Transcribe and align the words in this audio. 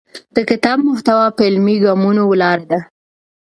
د 0.35 0.37
کتاب 0.49 0.77
محتوا 0.89 1.27
په 1.37 1.41
عملي 1.51 1.75
ګامونو 1.85 2.21
ولاړه 2.27 2.65
ده. 2.71 2.79